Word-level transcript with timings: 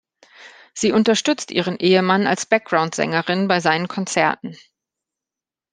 Sie 0.73 0.91
unterstützt 0.93 1.51
ihren 1.51 1.77
Ehemann 1.77 2.25
als 2.25 2.47
Backgroundsängerin 2.47 3.47
bei 3.47 3.59
seinen 3.59 3.87
Konzerten. 3.87 4.57